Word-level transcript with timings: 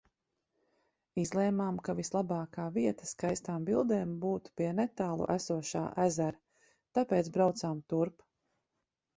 Izlēmām, 1.23 1.75
ka 1.87 1.93
vislabākā 1.99 2.65
vieta 2.79 3.09
skaistām 3.09 3.67
bildēm 3.67 4.15
būtu 4.25 4.55
pie 4.63 4.71
netālu 4.79 5.29
esošā 5.37 5.85
ezera, 6.07 6.43
tāpēc 6.99 7.31
braucām 7.37 7.85
turp. 7.95 8.27